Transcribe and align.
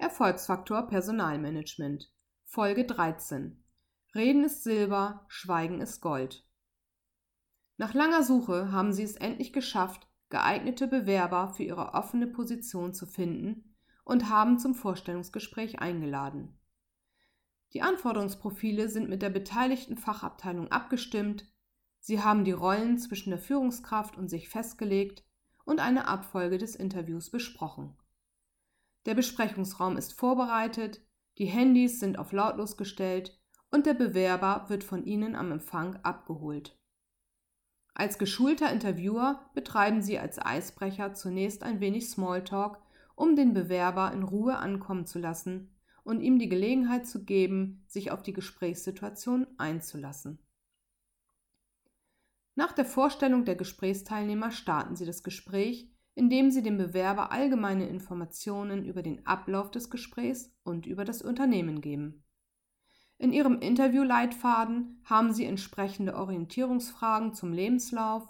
Erfolgsfaktor 0.00 0.86
Personalmanagement 0.86 2.08
Folge 2.44 2.84
13 2.84 3.64
Reden 4.14 4.44
ist 4.44 4.62
Silber, 4.62 5.26
Schweigen 5.26 5.80
ist 5.80 6.00
Gold. 6.00 6.46
Nach 7.78 7.94
langer 7.94 8.22
Suche 8.22 8.70
haben 8.70 8.92
sie 8.92 9.02
es 9.02 9.16
endlich 9.16 9.52
geschafft, 9.52 10.06
geeignete 10.28 10.86
Bewerber 10.86 11.52
für 11.52 11.64
ihre 11.64 11.94
offene 11.94 12.28
Position 12.28 12.94
zu 12.94 13.06
finden 13.06 13.74
und 14.04 14.30
haben 14.30 14.60
zum 14.60 14.76
Vorstellungsgespräch 14.76 15.80
eingeladen. 15.80 16.56
Die 17.72 17.82
Anforderungsprofile 17.82 18.88
sind 18.88 19.08
mit 19.08 19.20
der 19.20 19.30
beteiligten 19.30 19.96
Fachabteilung 19.96 20.68
abgestimmt, 20.70 21.44
sie 21.98 22.22
haben 22.22 22.44
die 22.44 22.52
Rollen 22.52 22.98
zwischen 22.98 23.30
der 23.30 23.40
Führungskraft 23.40 24.16
und 24.16 24.28
sich 24.28 24.48
festgelegt 24.48 25.24
und 25.64 25.80
eine 25.80 26.06
Abfolge 26.06 26.58
des 26.58 26.76
Interviews 26.76 27.30
besprochen. 27.30 27.96
Der 29.06 29.14
Besprechungsraum 29.14 29.96
ist 29.96 30.12
vorbereitet, 30.12 31.00
die 31.38 31.46
Handys 31.46 32.00
sind 32.00 32.18
auf 32.18 32.32
lautlos 32.32 32.76
gestellt 32.76 33.38
und 33.70 33.86
der 33.86 33.94
Bewerber 33.94 34.66
wird 34.68 34.84
von 34.84 35.04
Ihnen 35.04 35.34
am 35.34 35.52
Empfang 35.52 35.96
abgeholt. 36.02 36.76
Als 37.94 38.18
geschulter 38.18 38.70
Interviewer 38.72 39.50
betreiben 39.54 40.02
Sie 40.02 40.18
als 40.18 40.38
Eisbrecher 40.38 41.14
zunächst 41.14 41.62
ein 41.62 41.80
wenig 41.80 42.08
Smalltalk, 42.10 42.80
um 43.16 43.34
den 43.34 43.54
Bewerber 43.54 44.12
in 44.12 44.22
Ruhe 44.22 44.56
ankommen 44.56 45.06
zu 45.06 45.18
lassen 45.18 45.74
und 46.04 46.20
ihm 46.20 46.38
die 46.38 46.48
Gelegenheit 46.48 47.06
zu 47.06 47.24
geben, 47.24 47.84
sich 47.88 48.10
auf 48.10 48.22
die 48.22 48.32
Gesprächssituation 48.32 49.46
einzulassen. 49.58 50.38
Nach 52.54 52.72
der 52.72 52.84
Vorstellung 52.84 53.44
der 53.44 53.56
Gesprächsteilnehmer 53.56 54.50
starten 54.50 54.96
Sie 54.96 55.04
das 55.04 55.22
Gespräch, 55.22 55.92
indem 56.18 56.50
Sie 56.50 56.64
dem 56.64 56.76
Bewerber 56.76 57.30
allgemeine 57.30 57.88
Informationen 57.88 58.84
über 58.84 59.02
den 59.02 59.24
Ablauf 59.24 59.70
des 59.70 59.88
Gesprächs 59.88 60.52
und 60.64 60.84
über 60.84 61.04
das 61.04 61.22
Unternehmen 61.22 61.80
geben. 61.80 62.24
In 63.18 63.32
Ihrem 63.32 63.60
Interviewleitfaden 63.60 65.00
haben 65.04 65.32
Sie 65.32 65.44
entsprechende 65.44 66.16
Orientierungsfragen 66.16 67.34
zum 67.34 67.52
Lebenslauf, 67.52 68.28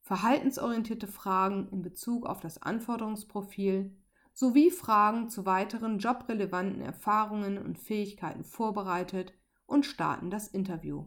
verhaltensorientierte 0.00 1.06
Fragen 1.06 1.68
in 1.70 1.82
Bezug 1.82 2.24
auf 2.24 2.40
das 2.40 2.62
Anforderungsprofil 2.62 3.94
sowie 4.32 4.70
Fragen 4.70 5.28
zu 5.28 5.44
weiteren 5.44 5.98
jobrelevanten 5.98 6.80
Erfahrungen 6.80 7.58
und 7.58 7.78
Fähigkeiten 7.78 8.44
vorbereitet 8.44 9.34
und 9.66 9.84
starten 9.84 10.30
das 10.30 10.48
Interview. 10.48 11.04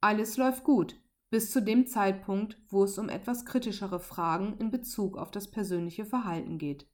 Alles 0.00 0.38
läuft 0.38 0.64
gut, 0.64 0.99
bis 1.30 1.52
zu 1.52 1.62
dem 1.62 1.86
Zeitpunkt, 1.86 2.60
wo 2.68 2.84
es 2.84 2.98
um 2.98 3.08
etwas 3.08 3.46
kritischere 3.46 4.00
Fragen 4.00 4.56
in 4.58 4.70
Bezug 4.70 5.16
auf 5.16 5.30
das 5.30 5.50
persönliche 5.50 6.04
Verhalten 6.04 6.58
geht. 6.58 6.88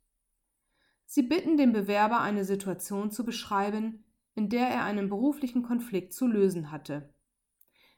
Sie 1.07 1.23
bitten 1.23 1.57
den 1.57 1.73
Bewerber 1.73 2.21
eine 2.21 2.45
Situation 2.45 3.11
zu 3.11 3.25
beschreiben, 3.25 4.05
in 4.35 4.51
der 4.51 4.69
er 4.69 4.85
einen 4.85 5.09
beruflichen 5.09 5.63
Konflikt 5.63 6.13
zu 6.13 6.27
lösen 6.27 6.71
hatte. 6.71 7.15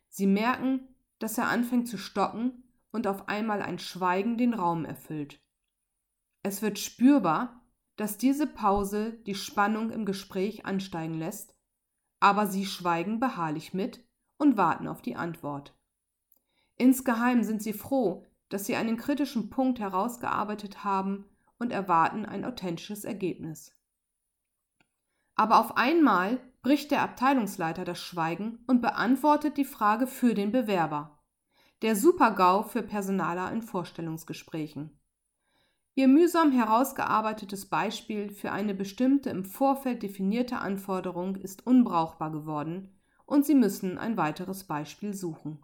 Sie 0.08 0.26
merken, 0.26 0.94
dass 1.18 1.36
er 1.36 1.48
anfängt 1.48 1.88
zu 1.88 1.98
stocken 1.98 2.62
und 2.92 3.06
auf 3.06 3.28
einmal 3.28 3.60
ein 3.60 3.78
Schweigen 3.78 4.38
den 4.38 4.54
Raum 4.54 4.84
erfüllt. 4.84 5.42
Es 6.42 6.62
wird 6.62 6.78
spürbar, 6.78 7.66
dass 7.96 8.16
diese 8.16 8.46
Pause 8.46 9.14
die 9.26 9.34
Spannung 9.34 9.90
im 9.90 10.04
Gespräch 10.04 10.64
ansteigen 10.64 11.14
lässt, 11.14 11.56
aber 12.20 12.46
sie 12.46 12.64
schweigen 12.64 13.18
beharrlich 13.18 13.74
mit 13.74 14.06
und 14.38 14.56
warten 14.56 14.86
auf 14.86 15.02
die 15.02 15.16
Antwort. 15.16 15.77
Insgeheim 16.78 17.42
sind 17.42 17.62
sie 17.62 17.72
froh, 17.72 18.24
dass 18.48 18.64
sie 18.64 18.76
einen 18.76 18.96
kritischen 18.96 19.50
Punkt 19.50 19.80
herausgearbeitet 19.80 20.84
haben 20.84 21.26
und 21.58 21.72
erwarten 21.72 22.24
ein 22.24 22.44
authentisches 22.44 23.04
Ergebnis. 23.04 23.74
Aber 25.34 25.60
auf 25.60 25.76
einmal 25.76 26.40
bricht 26.62 26.90
der 26.90 27.02
Abteilungsleiter 27.02 27.84
das 27.84 28.00
Schweigen 28.00 28.58
und 28.66 28.80
beantwortet 28.80 29.56
die 29.56 29.64
Frage 29.64 30.06
für 30.06 30.34
den 30.34 30.52
Bewerber. 30.52 31.18
Der 31.82 31.94
Super-GAU 31.94 32.62
für 32.64 32.82
Personaler 32.82 33.52
in 33.52 33.62
Vorstellungsgesprächen. 33.62 34.98
Ihr 35.94 36.08
mühsam 36.08 36.52
herausgearbeitetes 36.52 37.66
Beispiel 37.66 38.30
für 38.30 38.52
eine 38.52 38.74
bestimmte 38.74 39.30
im 39.30 39.44
Vorfeld 39.44 40.02
definierte 40.04 40.58
Anforderung 40.58 41.36
ist 41.36 41.66
unbrauchbar 41.66 42.30
geworden 42.30 42.96
und 43.26 43.44
Sie 43.44 43.54
müssen 43.54 43.98
ein 43.98 44.16
weiteres 44.16 44.64
Beispiel 44.64 45.12
suchen. 45.12 45.60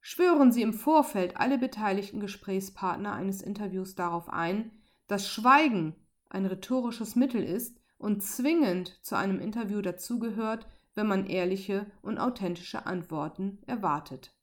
Schwören 0.00 0.50
Sie 0.50 0.62
im 0.62 0.72
Vorfeld 0.72 1.36
alle 1.36 1.58
beteiligten 1.58 2.20
Gesprächspartner 2.20 3.12
eines 3.12 3.42
Interviews 3.42 3.94
darauf 3.94 4.28
ein, 4.28 4.70
dass 5.06 5.28
Schweigen 5.28 5.94
ein 6.28 6.46
rhetorisches 6.46 7.16
Mittel 7.16 7.42
ist, 7.42 7.80
und 7.98 8.22
zwingend 8.22 8.98
zu 9.04 9.14
einem 9.14 9.40
Interview 9.40 9.82
dazugehört, 9.82 10.66
wenn 10.94 11.06
man 11.06 11.26
ehrliche 11.26 11.84
und 12.00 12.18
authentische 12.18 12.86
Antworten 12.86 13.58
erwartet. 13.66 14.34